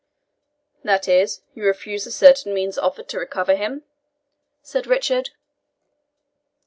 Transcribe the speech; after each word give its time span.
"That 0.83 1.07
is, 1.07 1.43
you 1.53 1.63
refuse 1.63 2.05
the 2.05 2.11
certain 2.11 2.55
means 2.55 2.75
offered 2.79 3.07
to 3.09 3.19
recover 3.19 3.55
him?" 3.55 3.83
said 4.63 4.87
Richard. 4.87 5.29